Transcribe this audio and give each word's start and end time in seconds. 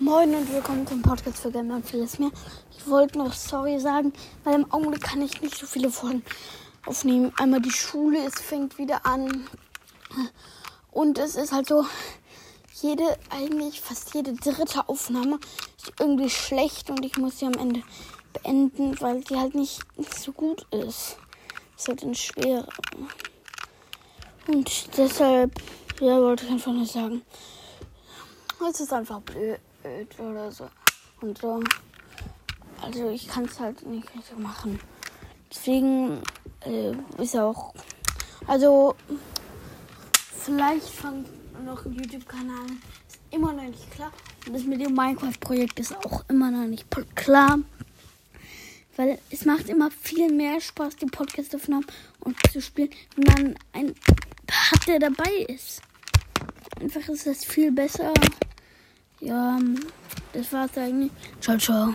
Moin 0.00 0.34
und 0.34 0.52
willkommen 0.52 0.84
zum 0.88 1.02
Podcast 1.02 1.38
für 1.38 1.52
Gamer 1.52 1.76
und 1.76 1.86
vieles 1.86 2.18
mehr. 2.18 2.32
Ich 2.76 2.84
wollte 2.88 3.16
noch 3.16 3.32
sorry 3.32 3.78
sagen, 3.78 4.12
weil 4.42 4.56
im 4.56 4.72
Augenblick 4.72 5.04
kann 5.04 5.22
ich 5.22 5.40
nicht 5.40 5.56
so 5.56 5.66
viele 5.66 5.88
Folgen 5.88 6.24
aufnehmen. 6.84 7.32
Einmal 7.38 7.62
die 7.62 7.70
Schule, 7.70 8.18
es 8.26 8.34
fängt 8.40 8.76
wieder 8.76 9.06
an. 9.06 9.46
Und 10.90 11.18
es 11.18 11.36
ist 11.36 11.52
halt 11.52 11.68
so, 11.68 11.86
jede, 12.82 13.04
eigentlich 13.30 13.80
fast 13.80 14.12
jede 14.16 14.32
dritte 14.32 14.88
Aufnahme 14.88 15.38
ist 15.76 15.92
irgendwie 16.00 16.28
schlecht 16.28 16.90
und 16.90 17.04
ich 17.04 17.16
muss 17.16 17.38
sie 17.38 17.46
am 17.46 17.54
Ende 17.54 17.84
beenden, 18.32 19.00
weil 19.00 19.20
die 19.20 19.36
halt 19.36 19.54
nicht 19.54 19.80
so 20.18 20.32
gut 20.32 20.66
ist. 20.72 21.18
Ist 21.76 21.86
halt 21.86 22.02
ein 22.02 22.16
schwer. 22.16 22.66
Und 24.48 24.98
deshalb, 24.98 25.52
ja, 26.00 26.20
wollte 26.20 26.46
ich 26.46 26.50
einfach 26.50 26.72
nur 26.72 26.84
sagen. 26.84 27.22
Es 28.70 28.80
ist 28.80 28.92
einfach 28.92 29.20
blöd 29.20 29.60
oder 30.18 30.50
so. 30.50 30.68
Und 31.20 31.38
so. 31.38 31.62
Also 32.80 33.10
ich 33.10 33.28
kann 33.28 33.44
es 33.44 33.60
halt 33.60 33.86
nicht 33.86 34.12
richtig 34.14 34.38
machen. 34.38 34.80
Deswegen 35.50 36.20
äh, 36.60 36.92
ist 37.22 37.36
auch. 37.36 37.74
Also 38.46 38.96
vielleicht 40.40 40.88
fangt 40.88 41.28
noch 41.64 41.84
ein 41.84 41.94
YouTube-Kanal. 41.94 42.66
Ist 43.08 43.20
immer 43.30 43.52
noch 43.52 43.62
nicht 43.62 43.90
klar. 43.92 44.10
Und 44.46 44.54
das 44.54 44.64
mit 44.64 44.80
dem 44.80 44.94
Minecraft-Projekt 44.94 45.78
ist 45.80 45.94
auch 46.04 46.24
immer 46.28 46.50
noch 46.50 46.66
nicht 46.66 46.86
klar. 47.14 47.58
Weil 48.96 49.18
es 49.30 49.44
macht 49.44 49.68
immer 49.68 49.90
viel 49.90 50.32
mehr 50.32 50.60
Spaß, 50.60 50.96
die 50.96 51.06
Podcast-Aufnahmen 51.06 51.86
und 52.20 52.36
zu 52.50 52.60
spielen, 52.60 52.90
wenn 53.16 53.24
man 53.24 53.58
ein 53.72 53.94
hat, 54.50 54.86
der 54.86 54.98
dabei 54.98 55.46
ist. 55.48 55.82
Einfach 56.80 57.08
ist 57.08 57.26
das 57.26 57.44
viel 57.44 57.72
besser. 57.72 58.12
Ja, 59.24 59.58
das 60.34 60.52
war's 60.52 60.76
eigentlich. 60.76 61.10
Ciao, 61.40 61.56
ciao. 61.56 61.92